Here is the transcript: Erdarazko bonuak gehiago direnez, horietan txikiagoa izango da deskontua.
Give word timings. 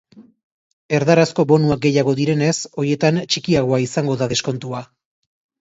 Erdarazko 0.99 1.45
bonuak 1.51 1.83
gehiago 1.83 2.15
direnez, 2.21 2.55
horietan 2.79 3.23
txikiagoa 3.35 3.81
izango 3.87 4.21
da 4.23 4.33
deskontua. 4.33 4.83